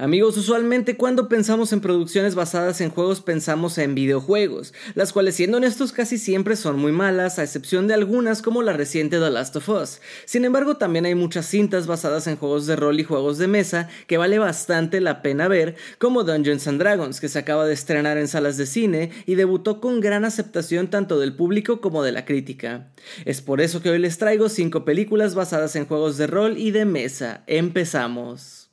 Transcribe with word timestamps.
Amigos, 0.00 0.36
usualmente 0.36 0.96
cuando 0.96 1.28
pensamos 1.28 1.72
en 1.72 1.80
producciones 1.80 2.36
basadas 2.36 2.80
en 2.80 2.90
juegos 2.90 3.20
pensamos 3.20 3.78
en 3.78 3.96
videojuegos, 3.96 4.72
las 4.94 5.12
cuales 5.12 5.34
siendo 5.34 5.56
honestos 5.56 5.90
casi 5.90 6.18
siempre 6.18 6.54
son 6.54 6.78
muy 6.78 6.92
malas, 6.92 7.40
a 7.40 7.42
excepción 7.42 7.88
de 7.88 7.94
algunas 7.94 8.40
como 8.40 8.62
la 8.62 8.74
reciente 8.74 9.18
The 9.18 9.28
Last 9.28 9.56
of 9.56 9.68
Us. 9.68 10.00
Sin 10.24 10.44
embargo, 10.44 10.76
también 10.76 11.04
hay 11.04 11.16
muchas 11.16 11.46
cintas 11.46 11.88
basadas 11.88 12.28
en 12.28 12.36
juegos 12.36 12.68
de 12.68 12.76
rol 12.76 13.00
y 13.00 13.02
juegos 13.02 13.38
de 13.38 13.48
mesa 13.48 13.88
que 14.06 14.18
vale 14.18 14.38
bastante 14.38 15.00
la 15.00 15.20
pena 15.20 15.48
ver, 15.48 15.74
como 15.98 16.22
Dungeons 16.22 16.68
and 16.68 16.78
Dragons, 16.78 17.20
que 17.20 17.28
se 17.28 17.40
acaba 17.40 17.66
de 17.66 17.74
estrenar 17.74 18.18
en 18.18 18.28
salas 18.28 18.56
de 18.56 18.66
cine 18.66 19.10
y 19.26 19.34
debutó 19.34 19.80
con 19.80 19.98
gran 19.98 20.24
aceptación 20.24 20.90
tanto 20.90 21.18
del 21.18 21.34
público 21.34 21.80
como 21.80 22.04
de 22.04 22.12
la 22.12 22.24
crítica. 22.24 22.86
Es 23.24 23.40
por 23.40 23.60
eso 23.60 23.82
que 23.82 23.90
hoy 23.90 23.98
les 23.98 24.16
traigo 24.16 24.48
5 24.48 24.84
películas 24.84 25.34
basadas 25.34 25.74
en 25.74 25.86
juegos 25.86 26.16
de 26.18 26.28
rol 26.28 26.56
y 26.56 26.70
de 26.70 26.84
mesa. 26.84 27.42
Empezamos. 27.48 28.67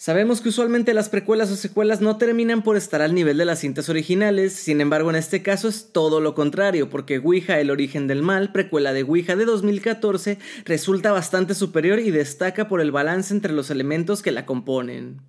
Sabemos 0.00 0.40
que 0.40 0.48
usualmente 0.48 0.94
las 0.94 1.10
precuelas 1.10 1.50
o 1.50 1.56
secuelas 1.56 2.00
no 2.00 2.16
terminan 2.16 2.62
por 2.62 2.78
estar 2.78 3.02
al 3.02 3.14
nivel 3.14 3.36
de 3.36 3.44
las 3.44 3.58
cintas 3.58 3.90
originales, 3.90 4.54
sin 4.54 4.80
embargo 4.80 5.10
en 5.10 5.16
este 5.16 5.42
caso 5.42 5.68
es 5.68 5.92
todo 5.92 6.22
lo 6.22 6.34
contrario, 6.34 6.88
porque 6.88 7.18
Ouija, 7.18 7.60
el 7.60 7.70
origen 7.70 8.06
del 8.06 8.22
mal, 8.22 8.50
precuela 8.50 8.94
de 8.94 9.02
Ouija 9.02 9.36
de 9.36 9.44
2014, 9.44 10.38
resulta 10.64 11.12
bastante 11.12 11.52
superior 11.52 11.98
y 11.98 12.12
destaca 12.12 12.66
por 12.66 12.80
el 12.80 12.92
balance 12.92 13.34
entre 13.34 13.52
los 13.52 13.70
elementos 13.70 14.22
que 14.22 14.32
la 14.32 14.46
componen. 14.46 15.20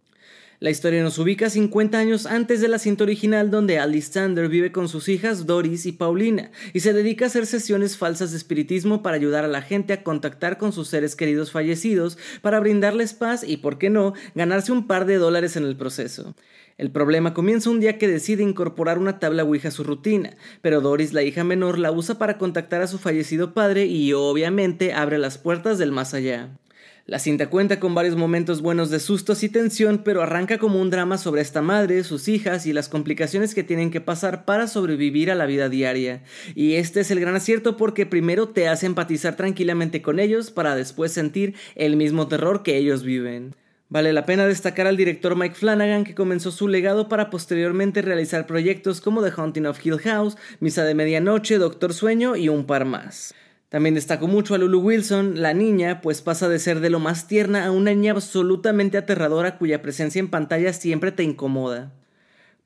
La 0.62 0.70
historia 0.70 1.02
nos 1.02 1.18
ubica 1.18 1.50
50 1.50 1.98
años 1.98 2.28
antes 2.28 2.62
de 2.62 2.68
la 2.68 2.78
cinta 2.78 3.04
original 3.04 3.50
donde 3.50 3.80
Alistander 3.80 4.48
vive 4.48 4.72
con 4.72 4.90
sus 4.90 5.10
hijas 5.10 5.48
Doris 5.48 5.88
y 5.88 5.92
Paulina 5.92 6.52
y 6.72 6.82
se 6.82 6.94
dedica 6.94 7.26
a 7.26 7.30
hacer 7.30 7.48
sesiones 7.48 7.98
falsas 7.98 8.30
de 8.30 8.38
espiritismo 8.38 9.02
para 9.02 9.16
ayudar 9.16 9.44
a 9.44 9.48
la 9.48 9.64
gente 9.64 9.92
a 9.92 10.04
contactar 10.04 10.60
con 10.60 10.72
sus 10.72 10.88
seres 10.88 11.16
queridos 11.16 11.52
fallecidos 11.52 12.20
para 12.44 12.60
brindarles 12.60 13.16
paz 13.16 13.44
y, 13.44 13.58
por 13.58 13.80
qué 13.80 13.90
no, 13.90 14.14
ganarse 14.36 14.72
un 14.72 14.86
par 14.86 15.08
de 15.08 15.16
dólares 15.16 15.56
en 15.56 15.64
el 15.64 15.76
proceso. 15.76 16.36
El 16.78 16.92
problema 16.92 17.34
comienza 17.34 17.72
un 17.72 17.80
día 17.80 17.98
que 17.98 18.08
decide 18.08 18.44
incorporar 18.44 19.00
una 19.00 19.18
tabla 19.18 19.44
Ouija 19.44 19.70
a 19.70 19.72
su 19.72 19.84
rutina, 19.84 20.38
pero 20.62 20.80
Doris, 20.80 21.12
la 21.12 21.24
hija 21.24 21.44
menor, 21.44 21.80
la 21.80 21.92
usa 21.92 22.20
para 22.20 22.38
contactar 22.38 22.84
a 22.84 22.88
su 22.88 23.00
fallecido 23.00 23.56
padre 23.56 23.88
y 23.88 24.14
obviamente 24.14 24.94
abre 24.94 25.18
las 25.18 25.40
puertas 25.40 25.80
del 25.80 25.92
más 25.92 26.14
allá. 26.14 26.61
La 27.08 27.18
cinta 27.18 27.50
cuenta 27.50 27.80
con 27.80 27.96
varios 27.96 28.16
momentos 28.16 28.62
buenos 28.62 28.92
de 28.92 29.00
sustos 29.00 29.42
y 29.42 29.50
tensión, 29.50 30.04
pero 30.04 30.22
arranca 30.22 30.60
como 30.60 30.80
un 30.80 30.92
drama 30.92 31.18
sobre 31.18 31.42
esta 31.42 31.64
madre, 31.64 32.04
sus 32.04 32.28
hijas 32.28 32.68
y 32.68 32.74
las 32.74 32.90
complicaciones 32.90 33.56
que 33.56 33.64
tienen 33.64 33.90
que 33.90 34.02
pasar 34.02 34.46
para 34.46 34.68
sobrevivir 34.68 35.32
a 35.32 35.36
la 35.36 35.48
vida 35.48 35.68
diaria. 35.68 36.24
Y 36.54 36.76
este 36.76 37.00
es 37.00 37.10
el 37.10 37.20
gran 37.20 37.36
acierto 37.36 37.76
porque 37.76 38.06
primero 38.06 38.50
te 38.50 38.68
hace 38.68 38.86
empatizar 38.86 39.36
tranquilamente 39.36 40.04
con 40.04 40.20
ellos 40.20 40.52
para 40.52 40.76
después 40.76 41.12
sentir 41.12 41.56
el 41.74 41.96
mismo 41.96 42.28
terror 42.28 42.62
que 42.62 42.78
ellos 42.78 43.04
viven. 43.04 43.56
Vale 43.90 44.14
la 44.14 44.26
pena 44.26 44.46
destacar 44.46 44.86
al 44.86 44.96
director 44.96 45.36
Mike 45.36 45.56
Flanagan 45.56 46.04
que 46.04 46.16
comenzó 46.16 46.52
su 46.52 46.68
legado 46.68 47.10
para 47.10 47.32
posteriormente 47.32 48.04
realizar 48.04 48.46
proyectos 48.46 49.02
como 49.02 49.24
The 49.24 49.34
Haunting 49.36 49.66
of 49.66 49.84
Hill 49.84 49.98
House, 50.00 50.38
Misa 50.60 50.86
de 50.86 50.94
Medianoche, 50.94 51.58
Doctor 51.58 51.94
Sueño 51.94 52.36
y 52.36 52.48
un 52.48 52.66
par 52.66 52.86
más. 52.86 53.34
También 53.72 53.96
destacó 53.96 54.28
mucho 54.28 54.54
a 54.54 54.58
Lulu 54.58 54.82
Wilson, 54.82 55.42
la 55.42 55.54
niña, 55.54 56.02
pues 56.02 56.22
pasa 56.22 56.50
de 56.50 56.60
ser 56.60 56.82
de 56.82 56.90
lo 56.90 57.00
más 57.00 57.30
tierna 57.30 57.66
a 57.66 57.72
una 57.72 57.94
niña 57.94 58.12
absolutamente 58.12 58.98
aterradora 58.98 59.58
cuya 59.58 59.82
presencia 59.82 60.20
en 60.20 60.28
pantalla 60.28 60.74
siempre 60.74 61.14
te 61.14 61.24
incomoda. 61.24 61.94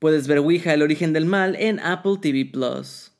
Puedes 0.00 0.26
ver 0.26 0.38
Ouija, 0.38 0.74
el 0.74 0.82
origen 0.82 1.12
del 1.12 1.24
mal, 1.24 1.54
en 1.60 1.78
Apple 1.78 2.16
TV 2.20 2.44
Plus. 2.46 3.12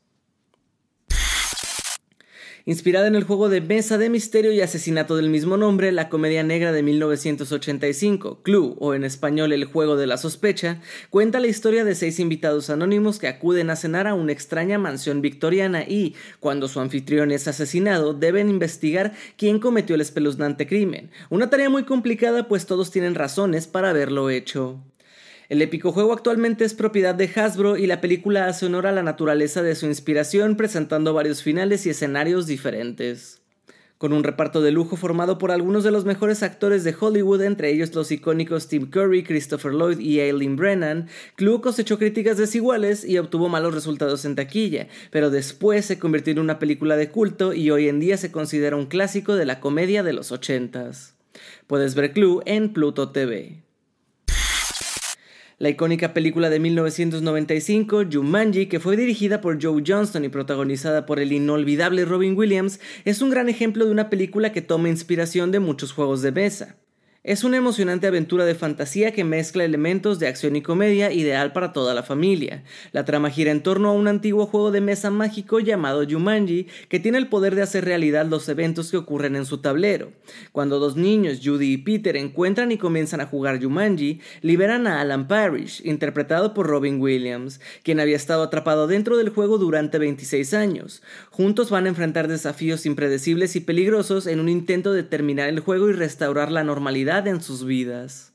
Inspirada 2.69 3.07
en 3.07 3.15
el 3.15 3.23
juego 3.23 3.49
de 3.49 3.61
mesa 3.61 3.97
de 3.97 4.11
misterio 4.11 4.51
y 4.51 4.61
asesinato 4.61 5.15
del 5.15 5.31
mismo 5.31 5.57
nombre, 5.57 5.93
la 5.93 6.09
comedia 6.09 6.43
negra 6.43 6.73
de 6.73 6.83
1985, 6.83 8.43
Clue, 8.43 8.75
o 8.81 8.93
en 8.93 9.05
español 9.05 9.53
El 9.53 9.67
juego 9.67 9.95
de 9.95 10.09
la 10.09 10.17
sospecha, 10.17 10.81
cuenta 11.09 11.39
la 11.39 11.47
historia 11.47 11.85
de 11.85 11.95
seis 11.95 12.19
invitados 12.19 12.69
anónimos 12.69 13.21
que 13.21 13.29
acuden 13.29 13.71
a 13.71 13.77
cenar 13.77 14.09
a 14.09 14.15
una 14.15 14.33
extraña 14.33 14.81
mansión 14.81 15.23
victoriana 15.23 15.85
y, 15.85 16.17
cuando 16.41 16.67
su 16.67 16.81
anfitrión 16.81 17.31
es 17.31 17.47
asesinado, 17.47 18.15
deben 18.15 18.51
investigar 18.51 19.13
quién 19.37 19.61
cometió 19.61 19.95
el 19.95 20.01
espeluznante 20.01 20.67
crimen. 20.67 21.13
Una 21.31 21.49
tarea 21.49 21.71
muy 21.71 21.85
complicada 21.85 22.49
pues 22.49 22.67
todos 22.67 22.91
tienen 22.91 23.15
razones 23.15 23.69
para 23.69 23.91
haberlo 23.91 24.29
hecho. 24.29 24.81
El 25.49 25.63
épico 25.63 25.93
juego 25.93 26.13
actualmente 26.13 26.65
es 26.65 26.75
propiedad 26.75 27.15
de 27.15 27.31
Hasbro 27.33 27.77
y 27.77 27.87
la 27.87 28.01
película 28.01 28.47
hace 28.47 28.67
honor 28.67 28.89
a 28.89 28.93
la 28.93 29.05
naturaleza 29.05 29.63
de 29.63 29.77
su 29.77 29.87
inspiración 29.87 30.57
presentando 30.57 31.15
varios 31.15 31.43
finales 31.43 31.87
y 31.87 31.91
escenarios 31.91 32.49
diferentes. 32.49 33.43
Con 33.97 34.13
un 34.13 34.25
reparto 34.25 34.61
de 34.61 34.73
lujo 34.73 34.97
formado 34.97 35.39
por 35.39 35.53
algunos 35.53 35.85
de 35.85 35.93
los 35.93 36.05
mejores 36.05 36.43
actores 36.43 36.83
de 36.83 36.95
Hollywood, 36.99 37.43
entre 37.43 37.71
ellos 37.71 37.95
los 37.95 38.11
icónicos 38.11 38.67
Tim 38.67 38.91
Curry, 38.91 39.23
Christopher 39.23 39.73
Lloyd 39.73 40.01
y 40.01 40.21
Aileen 40.21 40.57
Brennan, 40.57 41.09
Clue 41.37 41.61
cosechó 41.61 41.97
críticas 41.97 42.37
desiguales 42.37 43.05
y 43.05 43.17
obtuvo 43.17 43.49
malos 43.49 43.73
resultados 43.73 44.25
en 44.25 44.35
taquilla, 44.35 44.89
pero 45.11 45.31
después 45.31 45.87
se 45.87 45.99
convirtió 45.99 46.33
en 46.33 46.41
una 46.41 46.59
película 46.59 46.97
de 46.97 47.11
culto 47.11 47.55
y 47.55 47.71
hoy 47.71 47.89
en 47.89 48.01
día 48.01 48.17
se 48.17 48.33
considera 48.33 48.77
un 48.77 48.87
clásico 48.87 49.37
de 49.37 49.47
la 49.47 49.61
comedia 49.61 50.03
de 50.03 50.13
los 50.13 50.33
ochentas. 50.33 51.15
Puedes 51.67 51.95
ver 51.95 52.13
Clue 52.13 52.43
en 52.45 52.75
Pluto 52.75 53.11
TV. 53.11 53.66
La 55.59 55.71
icónica 55.71 56.13
película 56.13 56.51
de 56.51 56.61
1995, 56.61 58.03
Jumanji, 58.13 58.67
que 58.67 58.79
fue 58.79 58.95
dirigida 58.95 59.41
por 59.41 59.63
Joe 59.63 59.83
Johnston 59.87 60.27
y 60.27 60.29
protagonizada 60.29 61.07
por 61.07 61.19
el 61.19 61.33
inolvidable 61.33 62.05
Robin 62.05 62.37
Williams, 62.37 62.79
es 63.07 63.23
un 63.23 63.31
gran 63.31 63.49
ejemplo 63.49 63.87
de 63.87 63.91
una 63.91 64.11
película 64.11 64.53
que 64.53 64.61
toma 64.61 64.91
inspiración 64.91 65.53
de 65.53 65.61
muchos 65.61 65.93
juegos 65.93 66.21
de 66.21 66.33
mesa. 66.33 66.77
Es 67.27 67.43
una 67.43 67.57
emocionante 67.57 68.07
aventura 68.07 68.45
de 68.45 68.55
fantasía 68.55 69.11
que 69.11 69.25
mezcla 69.25 69.65
elementos 69.65 70.21
de 70.21 70.29
acción 70.29 70.55
y 70.55 70.63
comedia 70.63 71.11
ideal 71.11 71.53
para 71.53 71.73
toda 71.73 71.93
la 71.93 72.05
familia. 72.05 72.63
La 72.93 73.05
trama 73.05 73.31
gira 73.31 73.51
en 73.51 73.65
torno 73.65 73.89
a 73.89 73.95
un 73.95 74.07
antiguo 74.07 74.47
juego 74.47 74.71
de 74.71 74.81
mesa 74.81 75.11
mágico 75.11 75.59
llamado 75.59 76.05
Jumanji, 76.09 76.69
que 76.89 77.01
tiene 77.01 77.19
el 77.19 77.27
poder 77.27 77.57
de 77.57 77.63
hacer 77.63 77.85
realidad 77.85 78.27
los 78.27 78.49
eventos 78.49 78.93
que 78.93 78.97
ocurren 78.97 79.35
en 79.35 79.45
su 79.45 79.59
tablero. 79.59 80.13
Cuando 80.53 80.79
dos 80.79 80.95
niños, 80.95 81.41
Judy 81.43 81.73
y 81.73 81.79
Peter, 81.79 82.17
encuentran 82.17 82.71
y 82.71 82.79
comienzan 82.79 83.21
a 83.21 83.27
jugar 83.27 83.61
Jumanji, 83.61 84.21
liberan 84.43 84.87
a 84.87 85.01
Alan 85.01 85.27
Parrish, 85.27 85.85
interpretado 85.85 86.55
por 86.55 86.69
Robin 86.69 87.01
Williams, 87.01 87.61
quien 87.83 87.99
había 87.99 88.15
estado 88.15 88.45
atrapado 88.45 88.87
dentro 88.87 89.17
del 89.17 89.31
juego 89.31 89.59
durante 89.59 89.99
26 89.99 90.55
años. 90.55 91.03
Juntos 91.31 91.71
van 91.71 91.87
a 91.87 91.89
enfrentar 91.89 92.29
desafíos 92.29 92.87
impredecibles 92.87 93.57
y 93.57 93.61
peligrosos 93.61 94.29
en 94.29 94.39
un 94.39 94.49
intento 94.49 94.93
de 94.93 95.03
terminar 95.03 95.49
el 95.49 95.59
juego 95.59 95.91
y 95.91 95.93
restaurar 95.93 96.53
la 96.53 96.63
normalidad 96.63 97.16
en 97.25 97.41
sus 97.41 97.65
vidas. 97.65 98.33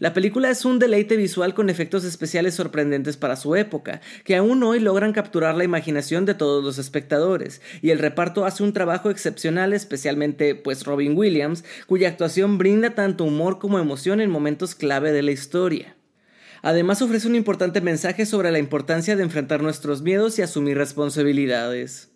La 0.00 0.12
película 0.12 0.50
es 0.50 0.64
un 0.64 0.78
deleite 0.78 1.16
visual 1.16 1.54
con 1.54 1.70
efectos 1.70 2.04
especiales 2.04 2.54
sorprendentes 2.54 3.16
para 3.16 3.36
su 3.36 3.54
época, 3.54 4.00
que 4.24 4.36
aún 4.36 4.62
hoy 4.62 4.80
logran 4.80 5.12
capturar 5.12 5.54
la 5.54 5.64
imaginación 5.64 6.24
de 6.24 6.34
todos 6.34 6.64
los 6.64 6.78
espectadores, 6.78 7.60
y 7.80 7.90
el 7.90 7.98
reparto 7.98 8.44
hace 8.44 8.62
un 8.62 8.72
trabajo 8.72 9.10
excepcional, 9.10 9.72
especialmente 9.72 10.54
pues 10.54 10.84
Robin 10.84 11.16
Williams, 11.16 11.64
cuya 11.86 12.08
actuación 12.08 12.58
brinda 12.58 12.94
tanto 12.94 13.24
humor 13.24 13.58
como 13.58 13.78
emoción 13.78 14.20
en 14.20 14.30
momentos 14.30 14.74
clave 14.74 15.12
de 15.12 15.22
la 15.22 15.30
historia. 15.30 15.96
Además 16.62 17.02
ofrece 17.02 17.26
un 17.26 17.34
importante 17.34 17.80
mensaje 17.80 18.24
sobre 18.24 18.52
la 18.52 18.58
importancia 18.58 19.16
de 19.16 19.22
enfrentar 19.24 19.62
nuestros 19.62 20.02
miedos 20.02 20.38
y 20.38 20.42
asumir 20.42 20.76
responsabilidades. 20.76 22.11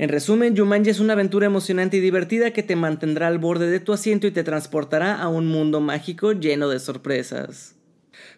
En 0.00 0.08
resumen, 0.08 0.56
Jumanji 0.56 0.88
es 0.88 0.98
una 0.98 1.12
aventura 1.12 1.44
emocionante 1.44 1.98
y 1.98 2.00
divertida 2.00 2.54
que 2.54 2.62
te 2.62 2.74
mantendrá 2.74 3.26
al 3.26 3.36
borde 3.36 3.68
de 3.68 3.80
tu 3.80 3.92
asiento 3.92 4.26
y 4.26 4.30
te 4.30 4.42
transportará 4.42 5.16
a 5.16 5.28
un 5.28 5.46
mundo 5.46 5.82
mágico 5.82 6.32
lleno 6.32 6.70
de 6.70 6.80
sorpresas. 6.80 7.74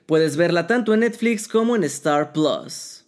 Puedes 0.05 0.37
verla 0.37 0.67
tanto 0.67 0.93
en 0.93 1.01
Netflix 1.01 1.47
como 1.47 1.77
en 1.77 1.85
Star 1.85 2.33
Plus. 2.33 3.05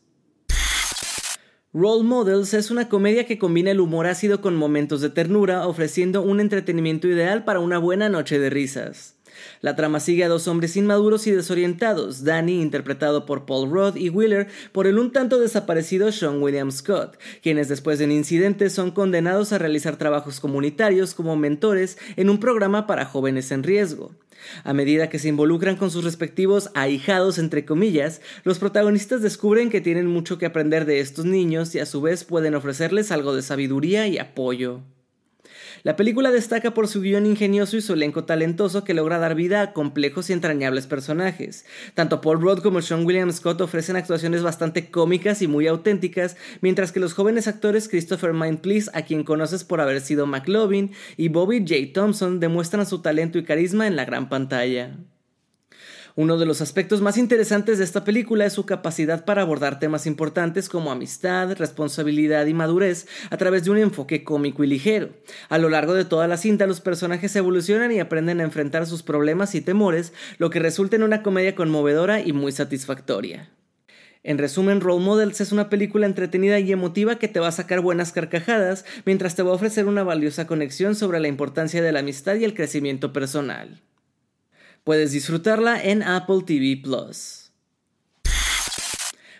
Role 1.72 2.04
Models 2.04 2.54
es 2.54 2.70
una 2.70 2.88
comedia 2.88 3.26
que 3.26 3.40
combina 3.40 3.72
el 3.72 3.80
humor 3.80 4.06
ácido 4.06 4.40
con 4.40 4.54
momentos 4.54 5.00
de 5.00 5.10
ternura, 5.10 5.66
ofreciendo 5.66 6.22
un 6.22 6.38
entretenimiento 6.38 7.08
ideal 7.08 7.42
para 7.42 7.58
una 7.58 7.78
buena 7.78 8.08
noche 8.08 8.38
de 8.38 8.50
risas. 8.50 9.16
La 9.60 9.76
trama 9.76 10.00
sigue 10.00 10.24
a 10.24 10.28
dos 10.28 10.48
hombres 10.48 10.76
inmaduros 10.76 11.26
y 11.26 11.30
desorientados, 11.30 12.24
Danny 12.24 12.60
interpretado 12.60 13.26
por 13.26 13.46
Paul 13.46 13.70
Rudd 13.70 13.96
y 13.96 14.08
Wheeler 14.08 14.48
por 14.72 14.86
el 14.86 14.98
un 14.98 15.12
tanto 15.12 15.38
desaparecido 15.38 16.12
Sean 16.12 16.42
William 16.42 16.70
Scott, 16.70 17.18
quienes 17.42 17.68
después 17.68 17.98
de 17.98 18.06
un 18.06 18.12
incidente 18.12 18.70
son 18.70 18.90
condenados 18.90 19.52
a 19.52 19.58
realizar 19.58 19.96
trabajos 19.96 20.40
comunitarios 20.40 21.14
como 21.14 21.36
mentores 21.36 21.98
en 22.16 22.30
un 22.30 22.38
programa 22.38 22.86
para 22.86 23.04
jóvenes 23.04 23.50
en 23.50 23.62
riesgo. 23.62 24.12
A 24.62 24.72
medida 24.72 25.08
que 25.08 25.18
se 25.18 25.28
involucran 25.28 25.76
con 25.76 25.90
sus 25.90 26.04
respectivos 26.04 26.70
ahijados, 26.74 27.38
entre 27.38 27.64
comillas, 27.64 28.20
los 28.44 28.58
protagonistas 28.58 29.22
descubren 29.22 29.70
que 29.70 29.80
tienen 29.80 30.06
mucho 30.06 30.38
que 30.38 30.46
aprender 30.46 30.84
de 30.84 31.00
estos 31.00 31.24
niños 31.24 31.74
y 31.74 31.78
a 31.78 31.86
su 31.86 32.00
vez 32.00 32.24
pueden 32.24 32.54
ofrecerles 32.54 33.10
algo 33.10 33.34
de 33.34 33.42
sabiduría 33.42 34.06
y 34.06 34.18
apoyo. 34.18 34.82
La 35.82 35.96
película 35.96 36.30
destaca 36.30 36.74
por 36.74 36.88
su 36.88 37.00
guion 37.00 37.26
ingenioso 37.26 37.76
y 37.76 37.80
su 37.80 37.92
elenco 37.92 38.24
talentoso 38.24 38.84
que 38.84 38.94
logra 38.94 39.18
dar 39.18 39.34
vida 39.34 39.60
a 39.60 39.72
complejos 39.72 40.30
y 40.30 40.32
entrañables 40.32 40.86
personajes. 40.86 41.64
Tanto 41.94 42.20
Paul 42.20 42.40
Rudd 42.40 42.60
como 42.60 42.80
Sean 42.82 43.04
William 43.04 43.32
Scott 43.32 43.60
ofrecen 43.60 43.96
actuaciones 43.96 44.42
bastante 44.42 44.90
cómicas 44.90 45.42
y 45.42 45.48
muy 45.48 45.66
auténticas, 45.66 46.36
mientras 46.60 46.92
que 46.92 47.00
los 47.00 47.14
jóvenes 47.14 47.48
actores 47.48 47.88
Christopher 47.88 48.32
Mindplease, 48.32 48.90
a 48.94 49.02
quien 49.02 49.24
conoces 49.24 49.64
por 49.64 49.80
haber 49.80 50.00
sido 50.00 50.26
McLovin, 50.26 50.92
y 51.16 51.28
Bobby 51.28 51.60
J. 51.60 51.92
Thompson 51.92 52.40
demuestran 52.40 52.86
su 52.86 53.02
talento 53.02 53.38
y 53.38 53.44
carisma 53.44 53.86
en 53.86 53.96
la 53.96 54.04
gran 54.04 54.28
pantalla. 54.28 54.96
Uno 56.16 56.38
de 56.38 56.46
los 56.46 56.60
aspectos 56.60 57.00
más 57.00 57.18
interesantes 57.18 57.78
de 57.78 57.84
esta 57.84 58.04
película 58.04 58.46
es 58.46 58.52
su 58.52 58.64
capacidad 58.64 59.24
para 59.24 59.42
abordar 59.42 59.80
temas 59.80 60.06
importantes 60.06 60.68
como 60.68 60.92
amistad, 60.92 61.56
responsabilidad 61.56 62.46
y 62.46 62.54
madurez 62.54 63.08
a 63.30 63.36
través 63.36 63.64
de 63.64 63.72
un 63.72 63.78
enfoque 63.78 64.22
cómico 64.22 64.62
y 64.62 64.68
ligero. 64.68 65.08
A 65.48 65.58
lo 65.58 65.68
largo 65.68 65.92
de 65.92 66.04
toda 66.04 66.28
la 66.28 66.36
cinta 66.36 66.68
los 66.68 66.80
personajes 66.80 67.34
evolucionan 67.34 67.90
y 67.90 67.98
aprenden 67.98 68.40
a 68.40 68.44
enfrentar 68.44 68.86
sus 68.86 69.02
problemas 69.02 69.56
y 69.56 69.60
temores, 69.60 70.12
lo 70.38 70.50
que 70.50 70.60
resulta 70.60 70.94
en 70.94 71.02
una 71.02 71.24
comedia 71.24 71.56
conmovedora 71.56 72.20
y 72.20 72.32
muy 72.32 72.52
satisfactoria. 72.52 73.50
En 74.22 74.38
resumen, 74.38 74.80
Role 74.80 75.04
Models 75.04 75.40
es 75.40 75.50
una 75.50 75.68
película 75.68 76.06
entretenida 76.06 76.60
y 76.60 76.70
emotiva 76.70 77.16
que 77.16 77.26
te 77.26 77.40
va 77.40 77.48
a 77.48 77.52
sacar 77.52 77.80
buenas 77.80 78.12
carcajadas, 78.12 78.84
mientras 79.04 79.34
te 79.34 79.42
va 79.42 79.50
a 79.50 79.54
ofrecer 79.54 79.86
una 79.86 80.04
valiosa 80.04 80.46
conexión 80.46 80.94
sobre 80.94 81.18
la 81.18 81.26
importancia 81.26 81.82
de 81.82 81.90
la 81.90 81.98
amistad 81.98 82.36
y 82.36 82.44
el 82.44 82.54
crecimiento 82.54 83.12
personal. 83.12 83.82
Puedes 84.84 85.12
disfrutarla 85.12 85.82
en 85.82 86.02
Apple 86.02 86.42
TV 86.44 86.78
Plus. 86.82 87.50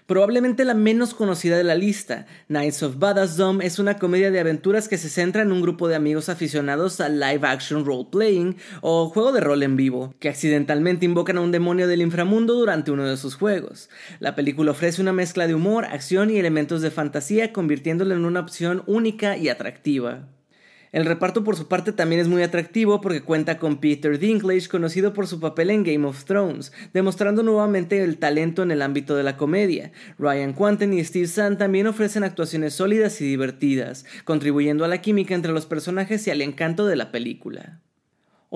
Probablemente 0.07 0.65
la 0.65 0.73
menos 0.73 1.13
conocida 1.13 1.59
de 1.59 1.65
la 1.65 1.75
lista, 1.75 2.25
Knights 2.49 2.83
of 2.83 2.99
Badass 2.99 3.39
es 3.61 3.79
una 3.79 3.99
comedia 3.99 4.31
de 4.31 4.41
aventuras 4.41 4.89
que 4.89 4.97
se 4.97 5.11
centra 5.11 5.43
en 5.43 5.53
un 5.53 5.61
grupo 5.61 5.87
de 5.87 5.97
amigos 5.97 6.31
aficionados 6.31 6.99
al 7.03 7.21
live 7.21 7.47
action 7.47 7.85
role 7.85 8.07
playing 8.11 8.57
o 8.81 9.11
juego 9.11 9.33
de 9.33 9.41
rol 9.41 9.63
en 9.63 9.77
vivo, 9.77 10.15
que 10.19 10.31
accidentalmente 10.31 11.05
invocan 11.05 11.37
a 11.37 11.43
un 11.43 11.53
demonio 11.53 11.89
del 11.89 12.01
inframundo 12.01 12.55
durante 12.55 12.91
uno 12.91 13.05
de 13.05 13.19
sus 13.19 13.35
juegos. 13.35 13.91
La 14.21 14.35
película 14.35 14.71
ofrece 14.71 15.03
una 15.03 15.13
mezcla 15.13 15.47
de 15.47 15.55
humor, 15.55 15.85
acción 15.85 16.31
y 16.31 16.39
elementos 16.39 16.81
de 16.81 16.91
fantasía, 16.91 17.53
convirtiéndola 17.53 18.15
en 18.15 18.25
una 18.25 18.41
opción 18.41 18.83
única 18.87 19.37
y 19.37 19.51
atractiva. 19.51 20.27
El 20.95 21.07
reparto 21.07 21.43
por 21.43 21.57
su 21.57 21.67
parte 21.67 21.91
también 21.91 22.21
es 22.21 22.29
muy 22.29 22.45
atractivo 22.45 23.01
porque 23.01 23.21
cuenta 23.21 23.59
con 23.59 23.79
Peter 23.79 24.17
Dinklage, 24.17 24.69
conocido 24.69 25.13
por 25.13 25.27
su 25.27 25.41
papel 25.41 25.71
en 25.71 25.83
Game 25.83 26.07
of 26.07 26.25
Thrones, 26.25 26.71
demostrando 26.93 27.43
nuevamente 27.43 28.01
el 28.05 28.19
talento 28.19 28.63
en 28.63 28.71
el 28.71 28.81
ámbito 28.81 29.17
de 29.17 29.25
la 29.25 29.37
comedia. 29.37 29.91
Ryan 30.21 30.53
Quanten 30.53 30.93
y 30.93 31.03
Steve 31.03 31.27
Zahn 31.27 31.59
también 31.59 31.89
ofrecen 31.89 32.23
actuaciones 32.23 32.75
sólidas 32.75 33.21
y 33.21 33.25
divertidas, 33.25 34.05
contribuyendo 34.25 34.85
a 34.85 34.89
la 34.89 35.03
química 35.03 35.35
entre 35.35 35.51
los 35.51 35.67
personajes 35.67 36.29
y 36.29 36.31
al 36.31 36.43
encanto 36.43 36.87
de 36.87 36.95
la 36.95 37.11
película. 37.11 37.81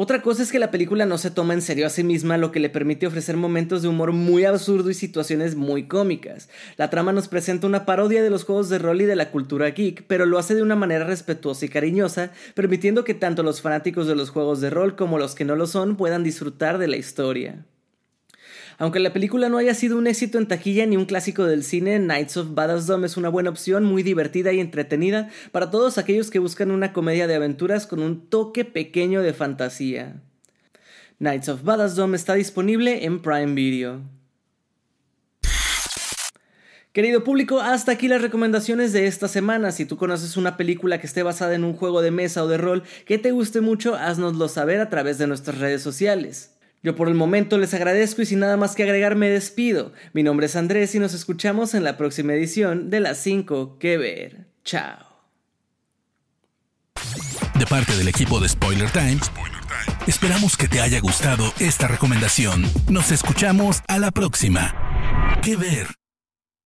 Otra 0.00 0.22
cosa 0.22 0.44
es 0.44 0.52
que 0.52 0.60
la 0.60 0.70
película 0.70 1.06
no 1.06 1.18
se 1.18 1.32
toma 1.32 1.54
en 1.54 1.60
serio 1.60 1.84
a 1.84 1.90
sí 1.90 2.04
misma, 2.04 2.38
lo 2.38 2.52
que 2.52 2.60
le 2.60 2.70
permite 2.70 3.08
ofrecer 3.08 3.36
momentos 3.36 3.82
de 3.82 3.88
humor 3.88 4.12
muy 4.12 4.44
absurdo 4.44 4.90
y 4.90 4.94
situaciones 4.94 5.56
muy 5.56 5.88
cómicas. 5.88 6.48
La 6.76 6.88
trama 6.88 7.10
nos 7.12 7.26
presenta 7.26 7.66
una 7.66 7.84
parodia 7.84 8.22
de 8.22 8.30
los 8.30 8.44
juegos 8.44 8.68
de 8.68 8.78
rol 8.78 9.00
y 9.00 9.06
de 9.06 9.16
la 9.16 9.32
cultura 9.32 9.70
geek, 9.70 10.04
pero 10.06 10.24
lo 10.24 10.38
hace 10.38 10.54
de 10.54 10.62
una 10.62 10.76
manera 10.76 11.04
respetuosa 11.04 11.64
y 11.64 11.68
cariñosa, 11.68 12.30
permitiendo 12.54 13.02
que 13.02 13.14
tanto 13.14 13.42
los 13.42 13.60
fanáticos 13.60 14.06
de 14.06 14.14
los 14.14 14.30
juegos 14.30 14.60
de 14.60 14.70
rol 14.70 14.94
como 14.94 15.18
los 15.18 15.34
que 15.34 15.44
no 15.44 15.56
lo 15.56 15.66
son 15.66 15.96
puedan 15.96 16.22
disfrutar 16.22 16.78
de 16.78 16.86
la 16.86 16.96
historia. 16.96 17.64
Aunque 18.80 19.00
la 19.00 19.12
película 19.12 19.48
no 19.48 19.58
haya 19.58 19.74
sido 19.74 19.98
un 19.98 20.06
éxito 20.06 20.38
en 20.38 20.46
taquilla 20.46 20.86
ni 20.86 20.96
un 20.96 21.04
clásico 21.04 21.44
del 21.44 21.64
cine, 21.64 21.98
Knights 21.98 22.36
of 22.36 22.54
Badassdom 22.54 23.04
es 23.04 23.16
una 23.16 23.28
buena 23.28 23.50
opción, 23.50 23.84
muy 23.84 24.04
divertida 24.04 24.52
y 24.52 24.60
entretenida 24.60 25.30
para 25.50 25.72
todos 25.72 25.98
aquellos 25.98 26.30
que 26.30 26.38
buscan 26.38 26.70
una 26.70 26.92
comedia 26.92 27.26
de 27.26 27.34
aventuras 27.34 27.88
con 27.88 28.00
un 28.00 28.28
toque 28.28 28.64
pequeño 28.64 29.20
de 29.20 29.34
fantasía. 29.34 30.22
Knights 31.18 31.48
of 31.48 31.64
Badassdom 31.64 32.14
está 32.14 32.34
disponible 32.34 33.04
en 33.04 33.20
Prime 33.20 33.54
Video. 33.54 34.00
Querido 36.92 37.24
público, 37.24 37.60
hasta 37.60 37.92
aquí 37.92 38.06
las 38.06 38.22
recomendaciones 38.22 38.92
de 38.92 39.08
esta 39.08 39.26
semana. 39.26 39.72
Si 39.72 39.86
tú 39.86 39.96
conoces 39.96 40.36
una 40.36 40.56
película 40.56 41.00
que 41.00 41.08
esté 41.08 41.24
basada 41.24 41.56
en 41.56 41.64
un 41.64 41.74
juego 41.74 42.00
de 42.00 42.12
mesa 42.12 42.44
o 42.44 42.48
de 42.48 42.58
rol 42.58 42.84
que 43.04 43.18
te 43.18 43.32
guste 43.32 43.60
mucho, 43.60 43.96
haznoslo 43.96 44.48
saber 44.48 44.80
a 44.80 44.88
través 44.88 45.18
de 45.18 45.26
nuestras 45.26 45.58
redes 45.58 45.82
sociales. 45.82 46.57
Yo 46.82 46.94
por 46.94 47.08
el 47.08 47.14
momento 47.14 47.58
les 47.58 47.74
agradezco 47.74 48.22
y 48.22 48.26
sin 48.26 48.38
nada 48.38 48.56
más 48.56 48.74
que 48.74 48.84
agregar 48.84 49.16
me 49.16 49.28
despido. 49.28 49.92
Mi 50.12 50.22
nombre 50.22 50.46
es 50.46 50.56
Andrés 50.56 50.94
y 50.94 50.98
nos 50.98 51.14
escuchamos 51.14 51.74
en 51.74 51.84
la 51.84 51.96
próxima 51.96 52.34
edición 52.34 52.90
de 52.90 53.00
las 53.00 53.18
5 53.18 53.78
que 53.78 53.98
ver. 53.98 54.46
Chao. 54.64 55.08
De 57.58 57.66
parte 57.66 57.96
del 57.96 58.08
equipo 58.08 58.38
de 58.38 58.48
Spoiler 58.48 58.90
Times, 58.90 59.30
esperamos 60.06 60.56
que 60.56 60.68
te 60.68 60.80
haya 60.80 61.00
gustado 61.00 61.52
esta 61.58 61.88
recomendación. 61.88 62.64
Nos 62.88 63.10
escuchamos 63.10 63.82
a 63.88 63.98
la 63.98 64.12
próxima. 64.12 64.74
Que 65.42 65.56
ver. 65.56 65.88